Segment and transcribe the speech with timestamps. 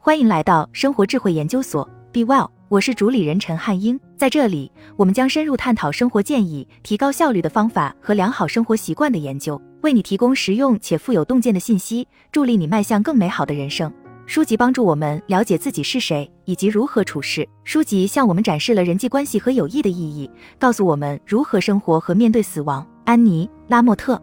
[0.00, 3.98] 欢迎来到生活智慧研究所，Be Well，我是主理人陈汉英。
[4.16, 13.92] 在这里，我们将深入探讨生活建议、提高效率的方法和良好生活习惯的研究，为你提供实用且富有洞见的信息，助力你迈向更美好的人生。
[14.24, 17.46] 书籍帮助我们了解自己是谁以及如何处事。
[17.64, 20.30] 书籍向我们展示了人际关系和友谊的意义，
[20.60, 22.86] 告诉我们如何生活和面对死亡。
[23.04, 24.22] 安妮·拉莫特，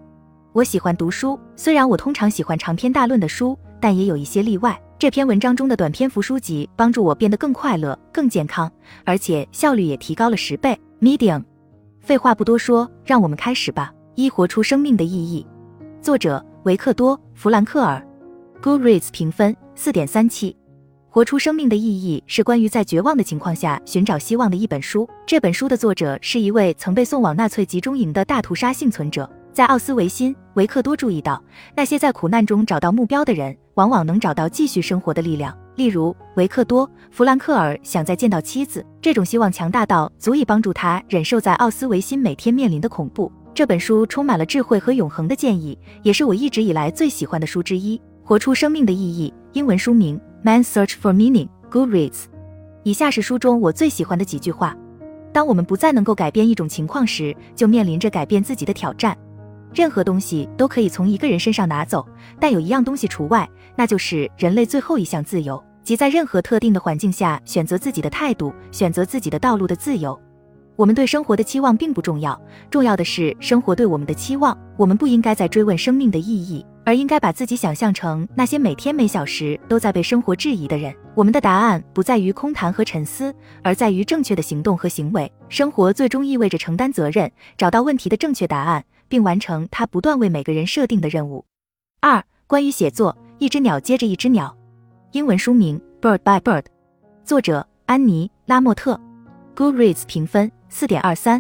[0.54, 4.80] 我喜欢读书，虽然我通常喜欢长篇大论的书，但也有一些例外。
[4.98, 8.72] 这篇文章中的短篇幅书籍帮助我变得更快乐、更健康，
[9.04, 10.80] 而且效率也提高了十倍。
[11.02, 11.44] Medium，
[12.00, 13.94] 废话不多说，让我们开始吧。
[14.16, 15.46] 一、活出生命的意义。
[16.02, 18.02] 作者维克多·弗兰克尔。
[18.64, 20.56] Goodreads 评分四点三七。
[21.10, 25.08] 活出生命的意义是关于在绝望的情况下寻找希望的一本书。
[25.26, 29.30] 这本书的作者是一位曾被送往纳粹集中营的大屠杀幸存者。
[29.52, 31.44] 在奥斯维辛，维克多注意到，
[31.76, 35.56] 那些在苦难中找到目标的人，往往能找到继续生活的力量。
[35.76, 43.32] 例如，维克多·弗兰克尔想再见到妻子，这种希望强大到足以帮助他忍受在奥斯维辛每天面临的恐怖。
[43.54, 48.02] 这本书充满了智慧和永恒的建议，也是我一直以来最喜欢的书之一。
[48.24, 52.24] 活出生命的意义，英文书名《Man's Search for Meaning》，Goodreads。
[52.84, 54.76] 以下是书中我最喜欢的几句话：
[55.34, 59.18] 当我们不再能够改变一种情况时，就面临着改变自己的挑战。
[59.74, 62.06] 任何东西都可以从一个人身上拿走，
[62.40, 70.20] 但有一样东西除外，那就是人类最后一项自由，即在任何特定的环境下选择自己的态度、选择自己的道路的自由。
[70.76, 74.58] 我们对生活的期望并不重要，重要的是生活对我们的期望。
[74.78, 80.94] 我们不应该再追问生命的意义，而应该把自己想象成那些每天每小时都在被生活质疑的人。
[81.14, 85.32] 我们的答案不在于空谈和沉思，而在于正确的行动和行为。
[85.48, 88.84] 生活最终意味着承担责任，找到问题的正确答案。
[89.08, 91.46] 并完成他不断为每个人设定的任务。
[92.02, 93.16] 二、关于写作，
[93.46, 94.58] 一只鸟接着一只鸟。
[95.12, 96.64] 英文书名《Bird by Bird》，
[97.24, 99.00] 作者安妮·拉莫特。
[99.56, 101.40] Goodreads 评分四点二三。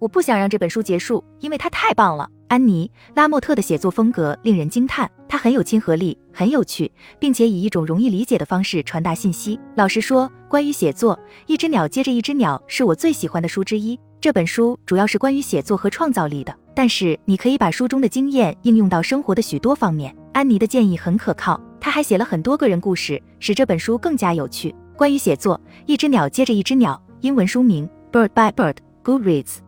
[0.00, 2.28] 我不想让这本书结束，因为它太棒了。
[2.48, 9.56] 安妮·拉莫特的写作风格令人惊叹，她很有亲和力，很有趣，并且以一种容易理解的方式传达信息。
[9.76, 11.16] 老实说，关于写作，
[11.46, 13.96] 一只鸟接着一只鸟是我最喜欢的书之一。
[14.20, 16.52] 这本书主要是关于写作和创造力的。
[16.74, 20.14] 但是你可以把书中的经验应用到生活的许多方面。
[20.36, 24.74] 安妮的建议很可靠，她还写了很多个人故事，使这本书更加有趣。
[24.94, 29.60] 关于写作，一只鸟接着一只鸟，英文书名《Bird by Bird》，Goodreads。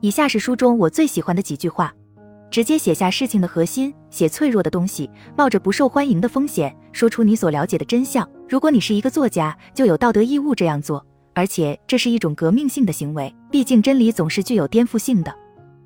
[0.00, 1.94] 以下是书中我最喜欢的几句话：
[2.50, 8.28] 直接写下事情的核心，写脆弱的东西，冒着不受欢迎的风险，说出你所了解的真相。
[8.46, 15.34] 如果你是一个作家，就有道德义务这样做，而且这是一种革命性的行为，毕竟真理总是具有颠覆性的。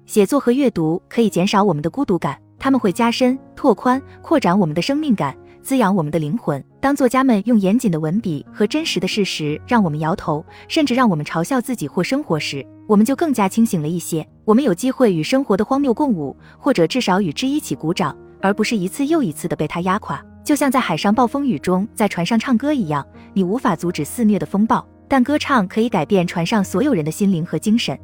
[0.06, 6.64] 写作和阅读可以减少我们的孤独感，他们会加深、拓宽、扩展我们的生命感，滋养我们的灵魂。
[6.80, 14.26] 当作家们用严谨的文笔和真实的事实让我们摇头，甚至让我们嘲笑自己或生活时，我们就更加清醒了一些。
[14.46, 20.24] 我们有机会与生活的荒谬共舞，或者至少与之一起鼓掌，而不是一次又一次的被它压垮。
[20.42, 27.98] 就像在海上暴风雨中在船上唱歌一样，你无法阻止肆虐的风暴，但歌唱可以改变船上所有人的心灵和精神。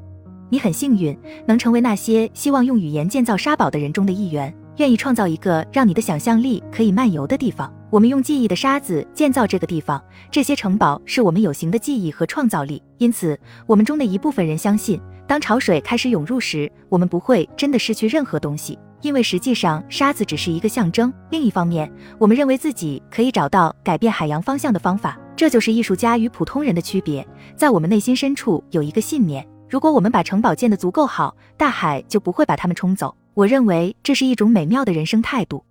[0.50, 1.16] 你很幸运，
[1.46, 7.72] 能成为那些希望用语言建造沙堡的人中的一员，愿意创造一个让你的想象力可以漫游的地方。
[7.88, 12.82] 我们用记忆的沙子建造这个地方，这些城堡是我们有形的记忆和创造力。
[12.98, 21.12] 因此，我们中的一部分人相信，当潮水开始涌入时，我们不会真的失去任何东西，因为实际上沙子只是一个象征。
[21.30, 21.88] 另一方面，
[22.18, 27.24] 我们认为自己可以找到改变海洋方向的方法，这就是艺术家与普通人的区别。
[27.56, 29.46] 在我们内心深处有一个信念。
[29.70, 33.16] 如果我们把城堡建得足够好，大海就不会把它们冲走。
[33.34, 35.64] 我认为这是一种美妙的人生态度。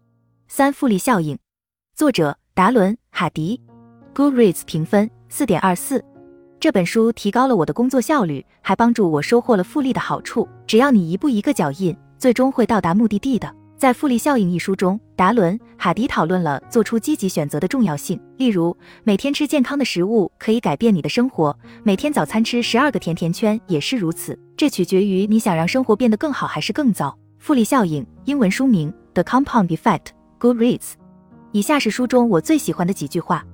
[0.48, 1.38] 三复利效应，
[1.98, 3.60] 作者达伦·哈迪
[4.16, 6.02] ，Goodreads 评分四点二四。
[6.62, 10.48] 这本书提高了我的工作效率，还帮助我收获了复利的好处。
[10.66, 13.54] 只要你一步一个脚印，最终会到达目的地的。
[13.80, 18.20] 在《复利效应》一书中，达伦·哈迪讨论了做出积极选择的重要性。
[18.36, 24.38] 例如，每天吃健康的食物可以改变你的生活，每天早餐吃十二个甜甜圈也是如此。
[24.58, 27.08] 这取决于你想让生活变得更好还是更糟。
[27.38, 30.00] 《复利效应》英文书名《The Compound Effect》
[30.42, 30.96] ，Goodreads。
[31.54, 33.46] 以下是书中我最喜欢的几句话：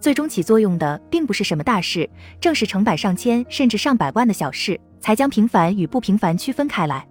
[0.00, 2.10] 最终起作用的并不是什么大事，
[2.40, 7.06] 正是成百上千甚至上百万的小事，才将平凡与不平凡区分开来。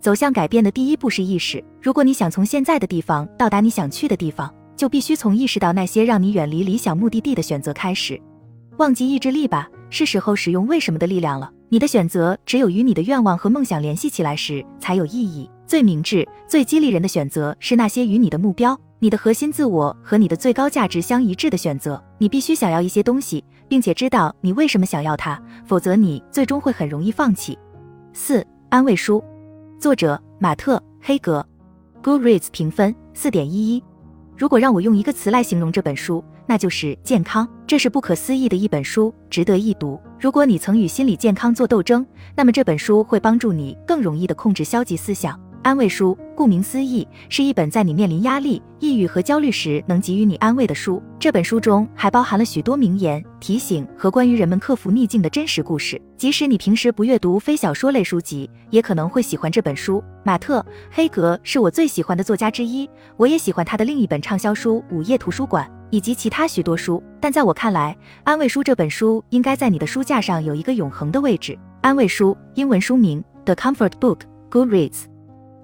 [0.00, 1.62] 走向改变的第一步是意识。
[1.82, 8.20] 如果你想从现在的地方到达你想去的地方，就必须从意识到那些让你远离理想目的地的选择开始。
[8.76, 11.50] 忘记意志力吧，是时候使用为什么的力量了。
[11.68, 15.50] 你的选择只有与你的愿望和梦想联系起来时才有意义。
[15.66, 22.00] 最明智、最激励人的选择是那些与你的目标、你的核心自我和你的最高价值相一致的选择。
[22.18, 27.58] 你必须想要一些东西，并且知道你为什么想要它，否则你最终会很容易放弃。
[28.12, 29.24] 四、安慰书，
[29.78, 31.46] 作者马特·黑格
[32.02, 33.84] ，Goodreads 评分四点一一。
[34.34, 37.46] 如果让我用一个词来形容这本书，那就是健康。
[37.66, 40.00] 这是不可思议的一本书，值得一读。
[40.18, 45.38] 如果你曾与心理健康做斗争，那么这本书会帮助你更容易的控制消极思想。
[45.66, 51.02] 安慰书，顾名思义，是一本在你面临压力、抑郁和焦虑时能给予你安慰的书。
[51.18, 56.00] 这本书中还包含了许多名言、提醒和关于人们克服逆境的真实故事。
[56.16, 60.00] 即使你平时不阅读非小说类书籍，也可能会喜欢这本书。
[60.22, 67.02] 马特·黑格是我最喜欢的作家之一，我也喜欢他的另一本畅销书《午夜图书馆》以及其他许多书。
[67.20, 71.58] 但在我看来，安慰书这本书应该在你的书架上有一个永恒的位置。
[71.80, 75.06] 安慰书，英文书名《The Comfort Book》，Goodreads。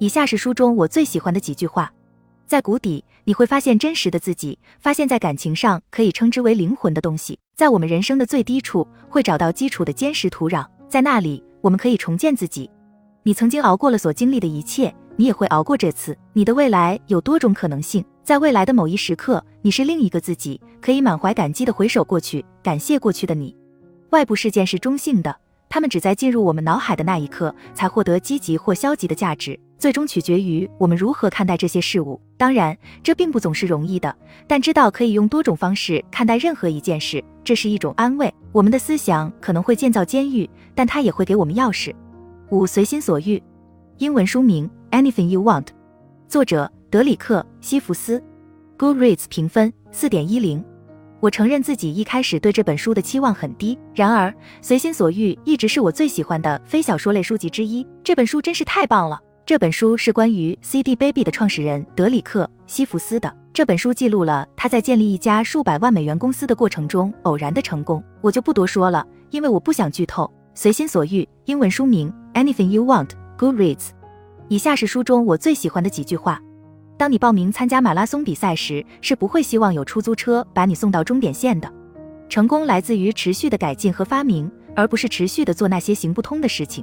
[0.03, 1.93] 以下是书中我最喜欢的几句话：
[2.45, 12.69] 在谷底，你会发现真实的自己；发现，在感情上可以称之为灵魂的东西；在我们人生的最低处，会找到基础的坚实土壤，在那里，我们可以重建自己。
[13.23, 16.19] 你曾经熬过了所经历的一切，你也会熬过这次。
[16.33, 23.55] 你的未来有多种可能性，在未来的某一时刻，你是另一个自己，可以满怀感激地回首过去，感谢过去的你。
[24.11, 25.37] 外部事件是中性的，
[25.69, 29.57] 他们只在进入我们脑海的那一刻，才获得积极或消极的价值。
[29.83, 32.21] 最终取决于我们如何看待这些事物。
[32.37, 38.33] 当然，这并不总是容易的，但知道可以用多种方式看待任何一件事，这是一种安慰。
[38.53, 41.93] 我们的思想可能会建造监狱，但它也会给我们钥匙。
[42.51, 43.43] 五，随心所欲。
[43.99, 45.67] 英文书名：Anything You Want，
[46.29, 48.23] 作者：德里克·西弗斯。
[48.79, 50.65] Goodreads 评分：四点一零。
[51.19, 54.31] 我承认自己一开始对这本书的期望很低，然而
[54.61, 57.85] 《随心所欲》一直是我最喜欢的非小说类书籍之一。
[58.05, 59.21] 这本书真是太棒了。
[59.53, 63.31] 这本书是关于 CD Baby 的创始人德里克·西弗斯的。
[63.53, 68.03] 这本书记录了他在建立一家数百万美元公司的过程中偶然的成功。
[68.23, 70.33] 我就不多说了，因为我不想剧透。
[70.55, 73.91] 随心所欲，英文书名 Anything You Want，Goodreads。
[74.49, 76.41] 以下是书中我最喜欢的几句话：
[76.97, 81.71] 当你报名参加马拉松比赛时，是不会希望有出租车把你送到终点线的。
[82.31, 86.83] 成功来自于持续的改进和发明，而不是持续的做那些行不通的事情。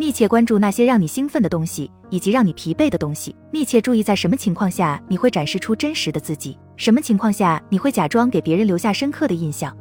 [0.00, 3.36] 密切关注那些让你兴奋的东西，以及让你疲惫的东西。
[3.50, 9.76] 密切注意在什么情况下你会展示出真实的自己，什么情况下你会假装给别人留下深刻的印象。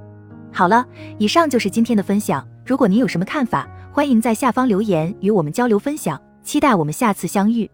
[0.51, 0.86] 好了，
[1.19, 2.45] 以上就是今天的分享。
[2.66, 6.22] 如果您有什么看法，欢迎在下方留言与我们交流分享。
[6.44, 7.72] 期待我们下次相遇。